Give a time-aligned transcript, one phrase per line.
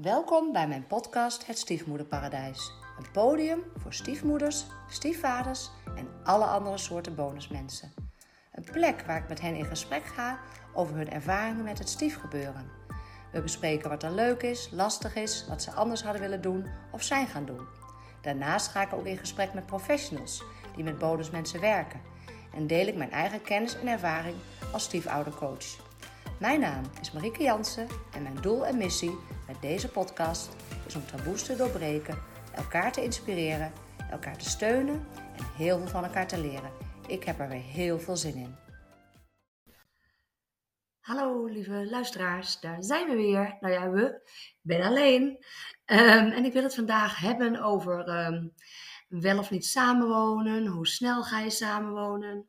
[0.00, 2.72] Welkom bij mijn podcast Het Stiefmoederparadijs.
[2.98, 7.92] Een podium voor stiefmoeders, stiefvaders en alle andere soorten bonusmensen.
[8.52, 10.38] Een plek waar ik met hen in gesprek ga
[10.74, 12.70] over hun ervaringen met het stiefgebeuren.
[13.32, 17.02] We bespreken wat er leuk is, lastig is, wat ze anders hadden willen doen of
[17.02, 17.66] zijn gaan doen.
[18.20, 20.42] Daarnaast ga ik ook in gesprek met professionals
[20.74, 22.00] die met bonusmensen werken.
[22.54, 24.36] En deel ik mijn eigen kennis en ervaring
[24.72, 25.76] als stiefoudercoach.
[26.38, 29.18] Mijn naam is Marieke Jansen en mijn doel en missie
[29.62, 30.56] deze podcast
[30.86, 32.18] is om taboes te doorbreken,
[32.54, 33.72] elkaar te inspireren,
[34.10, 36.70] elkaar te steunen en heel veel van elkaar te leren.
[37.06, 38.56] Ik heb er weer heel veel zin in.
[41.00, 43.56] Hallo lieve luisteraars, daar zijn we weer.
[43.60, 44.30] Nou ja, we,
[44.60, 45.44] ben alleen.
[45.84, 48.46] Ehm, en ik wil het vandaag hebben over ehm,
[49.08, 52.48] wel of niet samenwonen, hoe snel ga je samenwonen.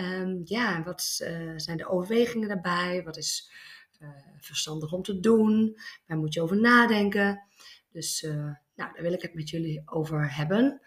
[0.00, 3.02] Um, ja, wat uh, zijn de overwegingen daarbij?
[3.04, 3.50] Wat is
[3.98, 5.78] uh, verstandig om te doen?
[6.06, 7.42] Waar moet je over nadenken?
[7.90, 8.32] Dus uh,
[8.74, 10.80] nou, daar wil ik het met jullie over hebben.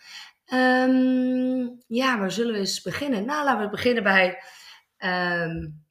[0.53, 3.25] Um, ja, waar zullen we eens beginnen?
[3.25, 4.43] Nou, laten we beginnen bij
[4.97, 5.85] um,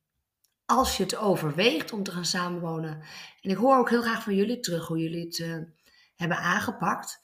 [0.64, 3.02] als je het overweegt om te gaan samenwonen.
[3.40, 5.68] En ik hoor ook heel graag van jullie terug hoe jullie het
[6.14, 7.22] hebben aangepakt.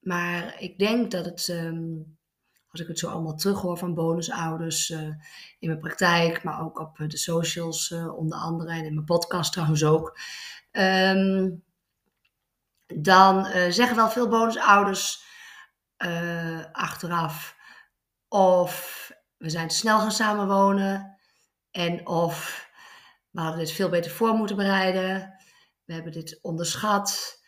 [0.00, 1.48] Maar ik denk dat het
[2.70, 5.00] als ik het zo allemaal terughoor van bonusouders uh,
[5.58, 9.52] in mijn praktijk, maar ook op de socials uh, onder andere en in mijn podcast
[9.52, 10.18] trouwens ook.
[10.72, 11.64] Um,
[12.86, 15.24] dan zeggen wel veel bonusouders
[16.72, 17.56] achteraf
[18.28, 21.18] of we zijn te snel gaan samenwonen
[21.70, 22.68] en of
[23.30, 25.34] we hadden dit veel beter voor moeten bereiden.
[25.84, 27.38] We hebben dit onderschat.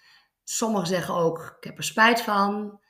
[0.45, 2.81] Sommigen zeggen ook, ik heb er spijt van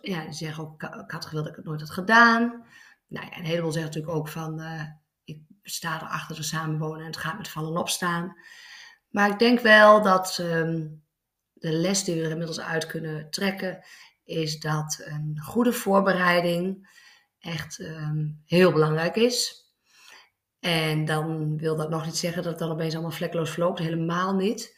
[0.00, 2.66] ja, die zeggen ook, ik had gewild dat ik het nooit had gedaan.
[3.06, 4.82] Nou ja, een heleboel zeggen natuurlijk ook van, uh,
[5.24, 8.36] ik sta erachter de samenwonen en het gaat met vallen opstaan.
[9.08, 11.04] Maar ik denk wel dat um,
[11.52, 13.84] de les die we er inmiddels uit kunnen trekken,
[14.24, 16.88] is dat een goede voorbereiding
[17.38, 19.62] echt um, heel belangrijk is.
[20.60, 24.34] En dan wil dat nog niet zeggen dat het dan opeens allemaal vlekkeloos verloopt, helemaal
[24.34, 24.76] niet.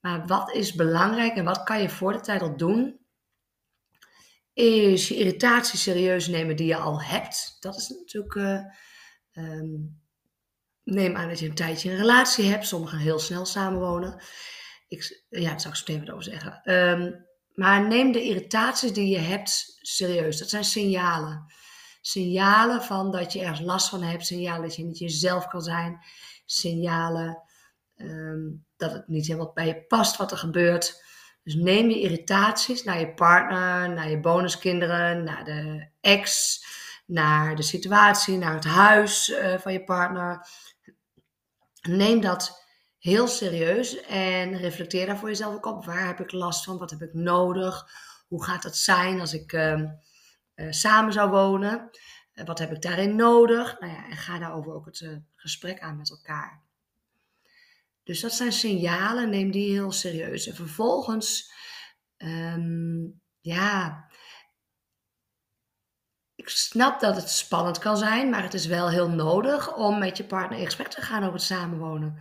[0.00, 2.97] Maar wat is belangrijk en wat kan je voor de tijd al doen
[4.58, 7.56] is je irritatie serieus nemen die je al hebt.
[7.60, 8.34] Dat is natuurlijk.
[8.34, 8.60] Uh,
[9.32, 10.00] um,
[10.84, 12.66] neem aan dat je een tijdje een relatie hebt.
[12.66, 14.22] Sommigen heel snel samenwonen.
[14.88, 16.74] Ik, ja, dat zou ik zo meteen wat over zeggen.
[16.74, 20.38] Um, maar neem de irritaties die je hebt serieus.
[20.38, 21.52] Dat zijn signalen.
[22.00, 24.26] Signalen van dat je ergens last van hebt.
[24.26, 26.04] Signalen dat je niet jezelf kan zijn.
[26.46, 27.42] Signalen
[27.96, 31.04] um, dat het niet helemaal bij je past wat er gebeurt.
[31.42, 36.58] Dus neem je irritaties naar je partner, naar je bonuskinderen, naar de ex,
[37.06, 40.46] naar de situatie, naar het huis uh, van je partner.
[41.80, 42.64] Neem dat
[42.98, 45.84] heel serieus en reflecteer daar voor jezelf ook op.
[45.84, 46.78] Waar heb ik last van?
[46.78, 47.88] Wat heb ik nodig?
[48.28, 49.82] Hoe gaat het zijn als ik uh,
[50.54, 51.90] uh, samen zou wonen?
[52.44, 53.80] wat heb ik daarin nodig?
[53.80, 56.67] Nou ja, en ga daarover ook het gesprek aan met elkaar.
[58.08, 60.46] Dus dat zijn signalen, neem die heel serieus.
[60.46, 61.52] En vervolgens,
[62.16, 64.06] um, ja,
[66.34, 70.16] ik snap dat het spannend kan zijn, maar het is wel heel nodig om met
[70.16, 72.18] je partner in gesprek te gaan over het samenwonen.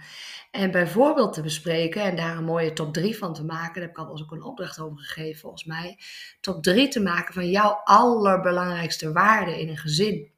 [0.52, 3.74] En bijvoorbeeld te bespreken en daar een mooie top 3 van te maken.
[3.74, 6.00] Daar heb ik al ook een opdracht over gegeven, volgens mij.
[6.42, 10.37] Top 3 te maken van jouw allerbelangrijkste waarden in een gezin.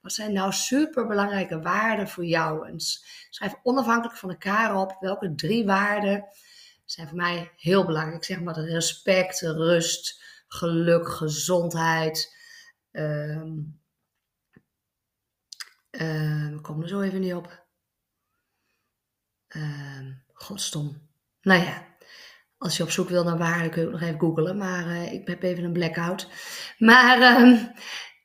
[0.00, 2.68] Wat zijn nou superbelangrijke waarden voor jou?
[2.68, 2.80] En
[3.30, 6.28] schrijf onafhankelijk van elkaar op welke drie waarden
[6.84, 8.16] zijn voor mij heel belangrijk.
[8.16, 12.36] Ik zeg maar respect, rust, geluk, gezondheid.
[12.92, 13.80] Um,
[15.90, 17.66] um, kom er zo even niet op.
[19.48, 21.08] Um, godstom.
[21.42, 21.86] Nou ja,
[22.58, 24.56] als je op zoek wil naar waarden kun je ook nog even googlen.
[24.56, 26.28] Maar uh, ik heb even een blackout.
[26.78, 27.72] Maar um,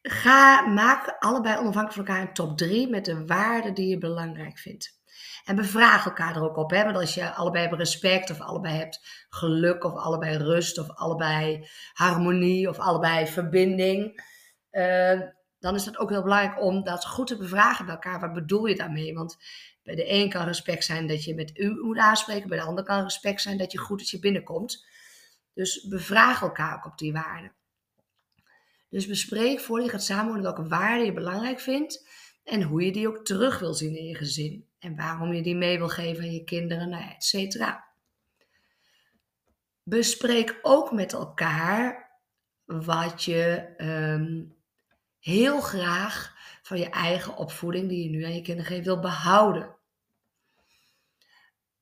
[0.07, 4.57] Ga, maak allebei onafhankelijk van elkaar een top 3 met de waarden die je belangrijk
[4.57, 4.99] vindt.
[5.45, 6.71] En bevraag elkaar er ook op.
[6.71, 6.83] Hè?
[6.83, 11.67] Want als je allebei hebt respect, of allebei hebt geluk, of allebei rust, of allebei
[11.93, 14.23] harmonie, of allebei verbinding.
[14.71, 15.21] Uh,
[15.59, 18.19] dan is het ook heel belangrijk om dat goed te bevragen bij elkaar.
[18.19, 19.13] Wat bedoel je daarmee?
[19.13, 19.37] Want
[19.83, 22.49] bij de een kan respect zijn dat je met u moet aanspreken.
[22.49, 24.85] Bij de ander kan respect zijn dat je goed dat je binnenkomt.
[25.53, 27.51] Dus bevraag elkaar ook op die waarden.
[28.89, 32.07] Dus bespreek voor je gaat samenwonen welke waarden je belangrijk vindt
[32.43, 34.67] en hoe je die ook terug wil zien in je gezin.
[34.79, 37.85] En waarom je die mee wil geven aan je kinderen, nou et cetera.
[39.83, 42.11] Bespreek ook met elkaar
[42.65, 44.55] wat je um,
[45.19, 49.75] heel graag van je eigen opvoeding, die je nu aan je kinderen geeft, wil behouden.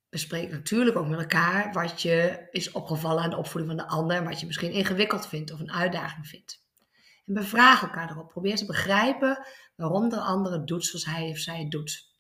[0.10, 4.18] bespreek natuurlijk ook met elkaar wat je is opgevallen aan de opvoeding van de ander
[4.18, 6.63] en wat je misschien ingewikkeld vindt of een uitdaging vindt.
[7.26, 8.30] En bevraag elkaar erop.
[8.30, 12.12] Probeer te begrijpen waarom de ander doet zoals hij of zij doet.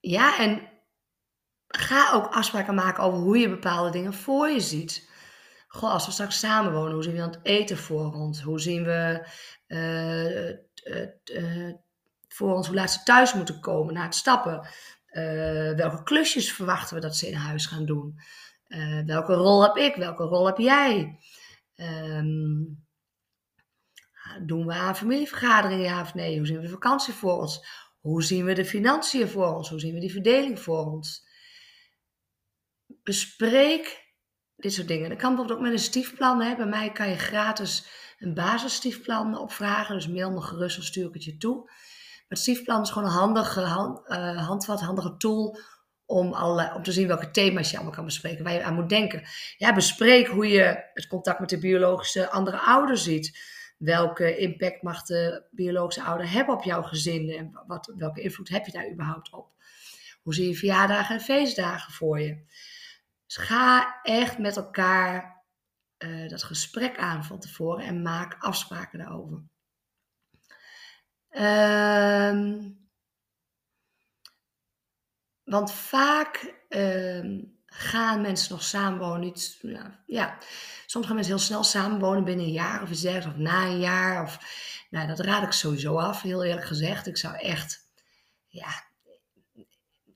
[0.00, 0.68] Ja, en
[1.66, 5.08] ga ook afspraken maken over hoe je bepaalde dingen voor je ziet.
[5.68, 8.42] Goh, als we straks samenwonen, hoe zien we dan het eten voor ons?
[8.42, 9.28] Hoe zien we
[9.66, 11.74] uh, uh,
[12.28, 14.68] voor ons hoe laat ze thuis moeten komen na het stappen?
[15.76, 18.20] welke klusjes verwachten we dat ze in huis gaan doen?
[19.06, 19.94] welke rol heb ik?
[19.94, 21.18] Welke rol heb jij?
[21.80, 22.88] Um,
[24.46, 26.36] doen we aan familievergaderingen ja of nee?
[26.36, 27.66] Hoe zien we de vakantie voor ons?
[28.00, 29.68] Hoe zien we de financiën voor ons?
[29.68, 31.28] Hoe zien we die verdeling voor ons?
[33.02, 34.08] Bespreek
[34.56, 35.08] dit soort dingen.
[35.08, 36.40] Dat kan bijvoorbeeld ook met een stiefplan.
[36.40, 36.56] Hè.
[36.56, 37.86] Bij mij kan je gratis
[38.18, 39.94] een basisstiefplan opvragen.
[39.94, 41.56] Dus mail me gerust of stuur ik het je toe.
[41.56, 45.58] Maar het stiefplan is gewoon een handige hand, uh, handvat, handige tool
[46.10, 46.32] om,
[46.82, 49.22] te zien welke thema's je allemaal kan bespreken, waar je aan moet denken.
[49.56, 53.38] Ja, bespreek hoe je het contact met de biologische andere ouder ziet.
[53.78, 58.66] Welke impact mag de biologische ouder hebben op jouw gezin en wat, welke invloed heb
[58.66, 59.50] je daar überhaupt op?
[60.22, 62.44] Hoe zie je verjaardagen en feestdagen voor je?
[63.26, 65.42] Dus ga echt met elkaar
[65.98, 69.42] uh, dat gesprek aan van tevoren en maak afspraken daarover.
[71.30, 72.69] Um,
[75.50, 79.34] want vaak uh, gaan mensen nog samenwonen.
[80.06, 80.38] Ja,
[80.86, 84.22] soms gaan mensen heel snel samenwonen binnen een jaar of iets of na een jaar.
[84.22, 84.38] Of,
[84.90, 87.06] nou, dat raad ik sowieso af, heel eerlijk gezegd.
[87.06, 87.90] Ik zou echt,
[88.48, 88.84] ja,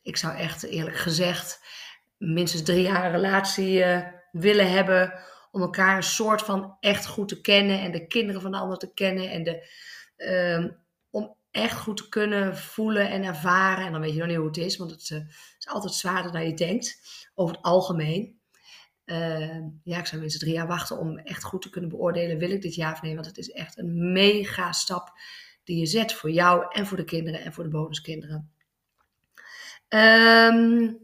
[0.02, 1.60] ik zou echt eerlijk gezegd
[2.16, 4.00] minstens drie jaar een relatie uh,
[4.32, 5.12] willen hebben.
[5.50, 8.78] Om elkaar een soort van echt goed te kennen en de kinderen van de ander
[8.78, 9.30] te kennen.
[9.30, 9.68] En de,
[10.16, 10.83] om
[11.54, 13.86] echt goed te kunnen voelen en ervaren.
[13.86, 15.18] En dan weet je nog niet hoe het is, want het uh,
[15.58, 17.00] is altijd zwaarder dan je denkt.
[17.34, 18.38] Over het algemeen.
[19.04, 22.38] Uh, ja, ik zou minstens drie jaar wachten om echt goed te kunnen beoordelen.
[22.38, 23.14] Wil ik dit ja of nee?
[23.14, 25.12] Want het is echt een mega stap
[25.64, 28.52] die je zet voor jou en voor de kinderen en voor de bonuskinderen.
[29.88, 30.98] Um,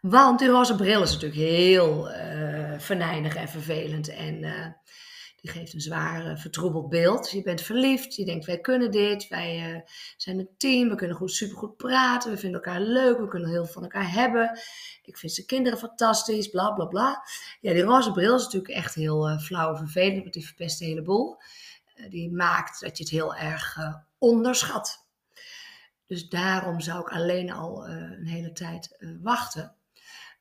[0.00, 4.08] want die roze bril is natuurlijk heel uh, venijnig en vervelend.
[4.08, 4.44] En
[5.40, 7.30] die geeft een zwaar vertroebeld beeld.
[7.30, 9.80] Je bent verliefd, je denkt wij kunnen dit, wij uh,
[10.16, 13.64] zijn een team, we kunnen goed, supergoed praten, we vinden elkaar leuk, we kunnen heel
[13.64, 14.60] veel van elkaar hebben.
[15.02, 17.24] Ik vind zijn kinderen fantastisch, bla bla bla.
[17.60, 20.84] Ja, die roze bril is natuurlijk echt heel flauw en vervelend, want die verpest de
[20.84, 21.42] hele boel.
[22.08, 23.76] die maakt dat je het heel erg
[24.18, 25.06] onderschat.
[26.06, 29.74] Dus daarom zou ik alleen al een hele tijd wachten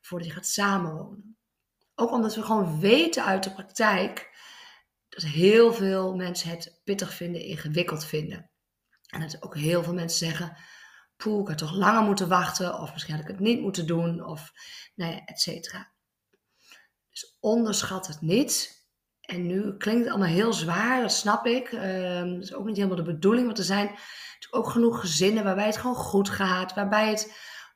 [0.02, 1.38] voordat je gaat samenwonen.
[1.96, 4.29] Ook omdat we gewoon weten uit de praktijk
[5.10, 8.50] dat heel veel mensen het pittig vinden, ingewikkeld vinden.
[9.08, 10.58] En dat ook heel veel mensen zeggen,
[11.18, 14.26] poeh, ik had toch langer moeten wachten, of misschien had ik het niet moeten doen,
[14.26, 14.52] of
[14.96, 15.92] nou et cetera.
[17.10, 18.78] Dus onderschat het niet.
[19.22, 21.72] En nu klinkt het allemaal heel zwaar, dat snap ik.
[21.72, 23.96] Uh, dat is ook niet helemaal de bedoeling, want er zijn
[24.50, 27.30] ook genoeg gezinnen waarbij het gewoon goed gaat, waarbij het 80%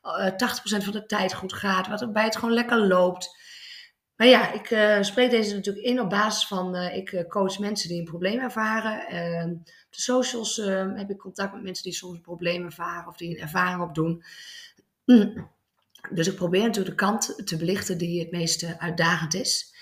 [0.03, 3.41] eh, van de tijd goed gaat, waarbij het gewoon lekker loopt.
[4.15, 7.89] Maar ja, ik uh, spreek deze natuurlijk in op basis van, uh, ik coach mensen
[7.89, 9.07] die een probleem ervaren.
[9.07, 13.07] Ehm, op de socials ehm, heb ik contact met mensen die soms een probleem ervaren
[13.07, 14.23] of die een ervaring opdoen.
[15.05, 15.51] Mm.
[16.11, 19.73] Dus ik probeer natuurlijk de kant te belichten die het meest uitdagend is.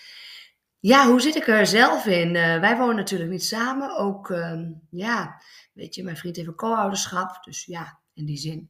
[0.79, 2.33] Ja, hoe zit ik er zelf in?
[2.33, 3.97] wij wonen natuurlijk niet samen.
[3.97, 5.41] Ook, ehm, ja,
[5.73, 7.43] weet je, mijn vriend heeft een co-ouderschap.
[7.43, 8.69] Dus ja, in die zin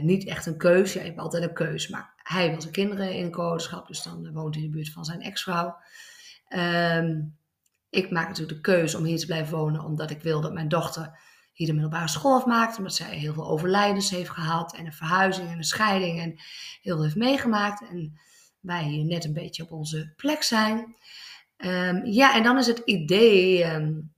[0.00, 0.92] niet echt een keus.
[0.92, 1.88] Ja, je hebt altijd een keus.
[1.88, 4.76] Maar hij wil zijn kinderen in een co dus dan uh, woont hij in de
[4.76, 5.76] buurt van zijn ex-vrouw.
[6.48, 7.38] Um,
[7.90, 10.68] ik maak natuurlijk de keuze om hier te blijven wonen, omdat ik wil dat mijn
[10.68, 11.18] dochter
[11.52, 12.78] hier de middelbare school afmaakt.
[12.78, 16.30] Omdat zij heel veel overlijdens heeft gehad en een verhuizing en een scheiding en
[16.80, 17.88] heel veel heeft meegemaakt.
[17.88, 18.20] En
[18.60, 20.96] wij hier net een beetje op onze plek zijn.
[21.56, 24.14] Um, ja, en dan is het idee um,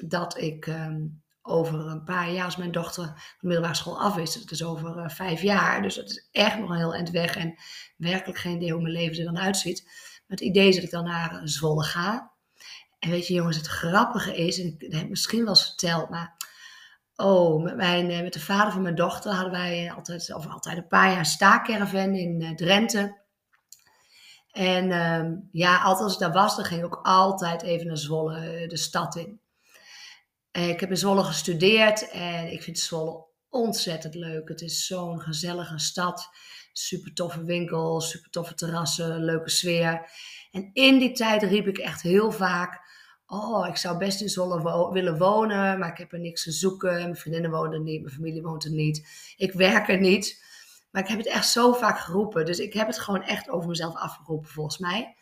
[0.00, 0.66] dat ik
[1.48, 3.04] over een paar jaar, als mijn dochter
[3.40, 5.82] de middelbare school af is, dat is over uh, vijf jaar.
[5.82, 7.54] Dus dat is echt nog een heel eind weg en
[7.96, 9.82] werkelijk geen idee hoe mijn leven er dan uitziet.
[9.84, 12.32] Maar het idee is dat ik dan naar uh, Zwolle ga.
[12.98, 16.36] En weet je jongens, het grappige is, en ik heb misschien wel eens verteld, maar
[17.16, 20.76] oh, met, mijn, uh, met de vader van mijn dochter hadden wij altijd, of altijd
[20.76, 23.26] een paar jaar staakerven in Drenthe.
[24.50, 27.96] En ehm, ja, altijd als ik daar was, dan ging ik ook altijd even naar
[27.96, 29.40] Zwolle, de stad in.
[30.50, 34.48] Eh, ik heb in Zwolle gestudeerd en ik vind Zwolle ontzettend leuk.
[34.48, 36.28] Het is zo'n gezellige stad.
[36.72, 40.10] Super toffe winkels, super toffe terrassen, leuke sfeer.
[40.50, 42.80] En in die tijd riep ik echt heel vaak:
[43.26, 46.92] oh, ik zou best in Zwolle willen wonen, maar ik heb er niks te zoeken.
[46.92, 49.08] Mijn vriendinnen wonen niet, mijn familie woont er niet.
[49.36, 50.46] Ik werk er niet.
[50.90, 52.44] Maar ik heb het echt zo vaak geroepen.
[52.44, 55.16] Dus ik heb het gewoon echt over mezelf afgeroepen, volgens mij.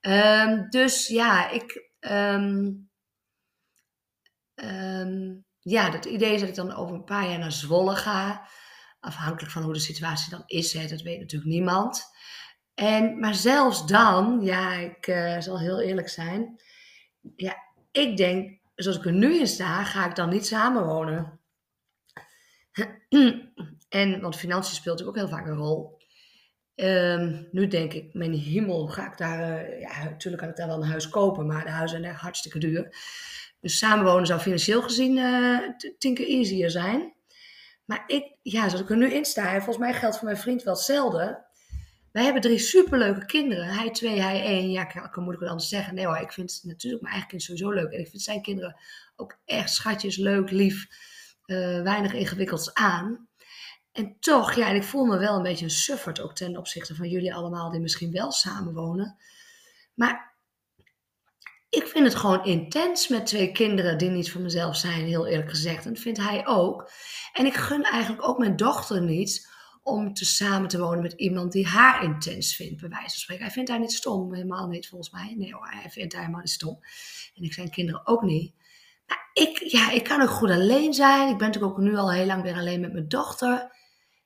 [0.00, 1.90] Ehm, dus ja, ik.
[2.00, 2.70] Ehm,
[4.58, 8.48] ehm, ja, het idee is dat ik dan over een paar jaar naar Zwolle ga.
[9.00, 12.04] Afhankelijk van hoe de situatie dan is, hè, dat weet natuurlijk niemand.
[12.74, 16.62] En, maar zelfs dan, ja, ik uh, zal heel eerlijk zijn.
[17.36, 17.56] Ja,
[17.90, 21.40] ik denk, zoals ik er nu in sta, ga ik dan niet samenwonen.
[23.88, 25.98] en, want financiën speelt ook heel vaak een rol.
[26.74, 29.64] Ehm, nu denk ik, mijn hemel, ga ik daar...
[29.64, 32.20] Uh, ja, natuurlijk kan ik daar wel een huis kopen, maar de huizen zijn echt
[32.20, 32.96] hartstikke duur.
[33.60, 35.58] Dus samenwonen zou financieel gezien uh,
[35.98, 37.12] tien keer easier zijn.
[37.84, 40.62] Maar ik, ja, zoals ik er nu in sta, volgens mij geldt voor mijn vriend
[40.62, 41.46] wel hetzelfde.
[42.12, 43.66] Wij hebben drie superleuke kinderen.
[43.66, 44.70] Hij twee, hij één.
[44.70, 45.94] Ja, ik kan moeilijk wat anders zeggen.
[45.94, 47.92] Nee hoor, ik vind natuurlijk mijn eigen kind sowieso leuk.
[47.92, 48.76] En ik vind zijn kinderen
[49.16, 50.86] ook echt schatjes, leuk, lief.
[51.46, 53.28] Uh, weinig ingewikkelds aan.
[53.92, 56.94] En toch, ja, en ik voel me wel een beetje een sufferd ook ten opzichte
[56.94, 59.16] van jullie allemaal die misschien wel samenwonen.
[59.94, 60.27] Maar
[61.70, 65.50] ik vind het gewoon intens met twee kinderen die niet van mezelf zijn, heel eerlijk
[65.50, 65.84] gezegd.
[65.84, 66.90] En dat vindt hij ook.
[67.32, 69.48] En ik gun eigenlijk ook mijn dochter niet
[69.82, 73.44] om te samen te wonen met iemand die haar intens vindt, bij wijze van spreken.
[73.44, 75.34] Hij vindt haar niet stom, helemaal niet volgens mij.
[75.36, 76.78] Nee hoor, hij vindt haar helemaal niet stom.
[77.34, 78.54] En ik zijn kinderen ook niet.
[79.06, 81.28] Maar ik, ja, ik kan ook goed alleen zijn.
[81.28, 83.76] Ik ben natuurlijk ook nu al heel lang weer alleen met mijn dochter.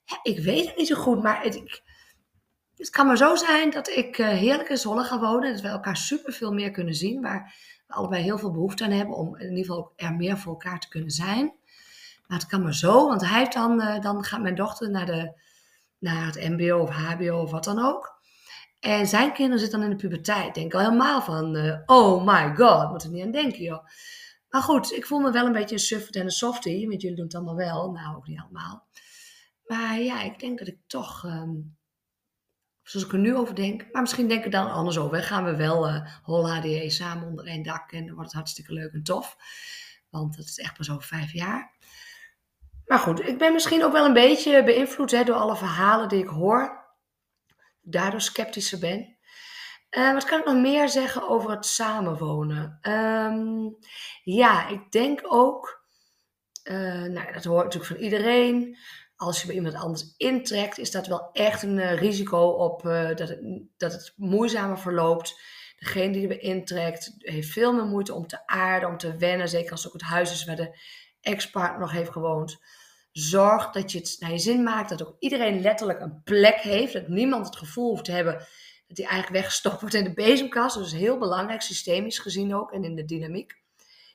[0.05, 1.83] Ja, ik weet het niet zo goed, maar ik,
[2.83, 5.53] het kan maar zo zijn dat ik uh, heerlijk in Zwolle ga wonen.
[5.53, 7.21] Dat we elkaar super veel meer kunnen zien.
[7.21, 7.55] Waar
[7.87, 10.81] we allebei heel veel behoefte aan hebben om in ieder geval er meer voor elkaar
[10.81, 11.55] te kunnen zijn.
[12.27, 15.07] Maar het kan maar zo, want hij heeft dan, uh, dan gaat mijn dochter naar,
[15.07, 15.41] de,
[15.99, 18.21] naar het MBO of HBO of wat dan ook.
[18.81, 20.55] En zijn kinderen zitten dan in de puberteit.
[20.55, 23.85] Denk al helemaal van, uh, oh my god, moet er niet aan denken joh.
[24.49, 26.89] Maar goed, ik voel me wel een beetje een suffert en een softie.
[26.89, 27.91] Want jullie doen het allemaal wel.
[27.91, 28.87] Nou, ook niet allemaal.
[29.67, 31.77] Maar ja, ik denk dat ik toch, um,
[32.83, 35.23] zoals ik er nu over denk, maar misschien denk ik dan anders over.
[35.23, 38.73] Gaan we wel uh, Hol HDE samen onder één dak en dan wordt het hartstikke
[38.73, 39.37] leuk en tof.
[40.11, 41.73] Want het is echt pas over vijf jaar.
[42.87, 46.23] Maar goed, ik ben misschien ook wel een beetje beïnvloed hè, door alle verhalen die
[46.23, 46.81] ik hoor.
[47.81, 49.17] Daardoor sceptischer ben.
[49.91, 52.79] Uh, wat kan ik nog meer zeggen over het samenwonen?
[52.83, 53.77] Um,
[54.23, 55.85] ja, ik denk ook,
[56.65, 58.77] uh, nou, dat hoort natuurlijk van iedereen
[59.23, 63.09] als je bij iemand anders intrekt, is dat wel echt een uh, risico op uh,
[63.09, 63.41] dat, het,
[63.77, 65.41] dat het moeizamer verloopt.
[65.79, 69.49] Degene die erbij intrekt, heeft veel meer moeite om te aarden, om te wennen.
[69.49, 70.79] Zeker als het ook het huis is waar de
[71.21, 72.61] ex-partner nog heeft gewoond.
[73.13, 74.89] Zorg dat je het naar je zin maakt.
[74.89, 76.93] Dat ook iedereen letterlijk een plek heeft.
[76.93, 78.47] Dat niemand het gevoel hoeft te hebben
[78.87, 80.75] dat hij eigenlijk weggestopt wordt in de bezemkast.
[80.75, 83.61] Dat is heel belangrijk, systemisch gezien ook en in de dynamiek.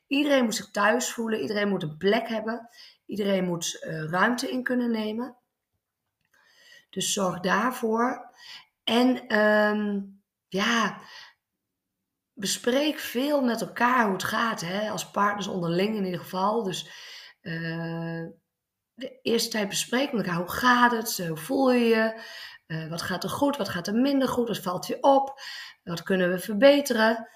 [0.08, 1.42] Iedereen moet zich thuis voelen.
[1.42, 2.70] Iedereen moet een plek hebben.
[3.08, 5.38] Iedereen moet uh, ruimte in kunnen nemen.
[6.90, 8.30] Dus zorg daarvoor.
[8.84, 11.02] En um, ja,
[12.34, 14.62] bespreek veel met elkaar hoe het gaat.
[14.62, 14.90] Hè?
[14.90, 16.64] Als partners onderling in ieder geval.
[16.64, 16.86] Dus
[17.42, 18.26] uh,
[18.94, 20.40] de eerste tijd bespreek met elkaar.
[20.40, 21.28] Hoe gaat het?
[21.28, 22.22] Hoe voel je je?
[22.68, 23.58] Uh, wat gaat er goed?
[23.58, 24.48] Wat gaat er minder goed?
[24.48, 25.42] Wat valt je op?
[25.84, 27.30] Wat kunnen we verbeteren?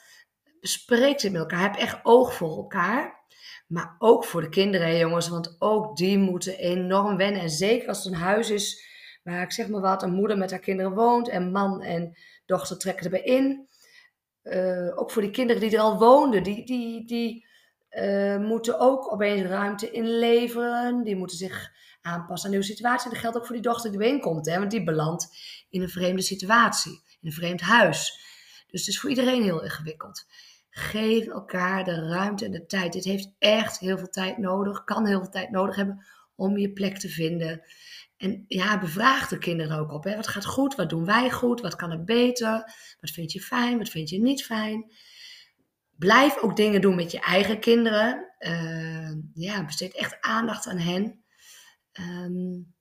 [0.61, 1.61] Bespreek dit met elkaar.
[1.61, 3.19] Heb echt oog voor elkaar.
[3.67, 5.27] Maar ook voor de kinderen, jongens.
[5.27, 7.41] Want ook die moeten enorm wennen.
[7.41, 8.89] En zeker als het een huis is
[9.23, 11.29] waar, ik zeg maar wat, een moeder met haar kinderen woont.
[11.29, 13.67] En man en dochter trekken erbij in.
[14.43, 16.43] Uh, ook voor die kinderen die er al woonden.
[16.43, 17.45] Die, die, die
[17.91, 21.03] uh, moeten ook opeens ruimte inleveren.
[21.03, 23.09] Die moeten zich aanpassen aan een nieuwe situatie.
[23.09, 24.45] Dat geldt ook voor die dochter die erbij komt.
[24.45, 25.27] Hè, want die belandt
[25.69, 26.91] in een vreemde situatie.
[26.91, 28.19] In een vreemd huis.
[28.67, 30.25] Dus het is voor iedereen heel ingewikkeld.
[30.73, 32.93] Geef elkaar de ruimte en de tijd.
[32.93, 36.73] Dit heeft echt heel veel tijd nodig, kan heel veel tijd nodig hebben om je
[36.73, 37.61] plek te vinden.
[38.17, 40.03] En ja, bevraag de kinderen ook op.
[40.03, 40.15] Hè.
[40.15, 40.75] Wat gaat goed?
[40.75, 41.61] Wat doen wij goed?
[41.61, 42.73] Wat kan er beter?
[42.99, 43.77] Wat vind je fijn?
[43.77, 44.93] Wat vind je niet fijn?
[45.97, 48.33] Blijf ook dingen doen met je eigen kinderen.
[48.39, 51.23] Uh, ja, besteed echt aandacht aan hen.
[51.99, 52.73] Um,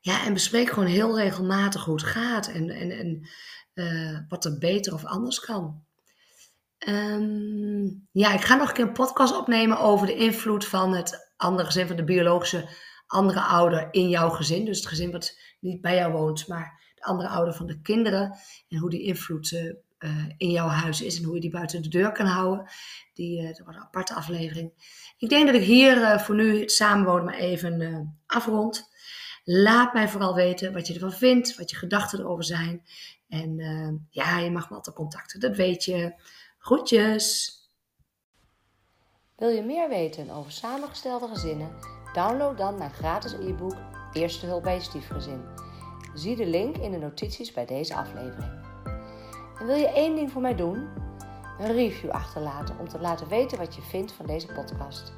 [0.00, 3.28] ja, en bespreek gewoon heel regelmatig hoe het gaat en, en, en
[3.74, 5.85] uh, wat er beter of anders kan.
[6.78, 11.32] Um, ja, ik ga nog een keer een podcast opnemen over de invloed van het
[11.36, 12.68] andere gezin, van de biologische
[13.06, 14.64] andere ouder in jouw gezin.
[14.64, 18.38] Dus het gezin wat niet bij jou woont, maar de andere ouder van de kinderen.
[18.68, 21.88] En hoe die invloed uh, in jouw huis is en hoe je die buiten de
[21.88, 22.70] deur kan houden.
[23.14, 24.72] Die, uh, dat wordt een aparte aflevering.
[25.18, 28.88] Ik denk dat ik hier voor nu het samenwonen maar even afrond.
[29.44, 32.82] Laat mij vooral weten wat je ervan vindt, wat je gedachten erover zijn.
[33.28, 33.56] En
[34.10, 36.14] ja, je mag me altijd contacten, dat weet je.
[36.66, 37.54] Groetjes!
[39.36, 41.78] Wil je meer weten over samengestelde gezinnen?
[42.12, 43.76] Download dan mijn gratis e-book
[44.12, 45.44] Eerste hulp bij je stiefgezin.
[46.14, 48.50] Zie de link in de notities bij deze aflevering.
[49.58, 50.88] En wil je één ding voor mij doen?
[51.58, 55.12] Een review achterlaten om te laten weten wat je vindt van deze podcast.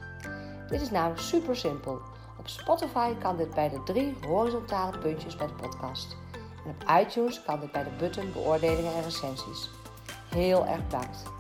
[0.67, 2.01] Dit is namelijk super simpel.
[2.39, 6.17] Op Spotify kan dit bij de drie horizontale puntjes bij de podcast.
[6.65, 9.71] En op iTunes kan dit bij de button beoordelingen en recensies.
[10.29, 11.38] Heel erg bedankt.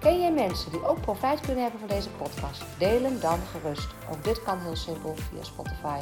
[0.00, 2.64] Ken jij mensen die ook profijt kunnen hebben van deze podcast?
[2.78, 3.88] Deel hem dan gerust.
[4.10, 6.00] Ook dit kan heel simpel via Spotify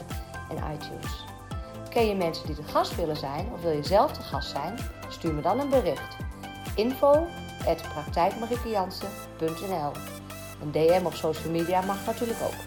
[0.51, 1.25] en iTunes.
[1.89, 4.79] Ken je mensen die de gast willen zijn of wil je zelf de gast zijn?
[5.09, 6.17] Stuur me dan een bericht.
[6.75, 7.27] Info
[10.61, 12.61] Een DM op social media mag natuurlijk ook.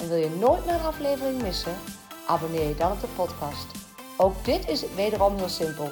[0.00, 1.74] En wil je nooit meer een aflevering missen?
[2.26, 3.66] Abonneer je dan op de podcast.
[4.16, 5.84] Ook dit is wederom heel simpel.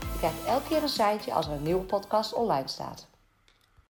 [0.00, 3.10] Je krijgt elke keer een seintje als er een nieuwe podcast online staat.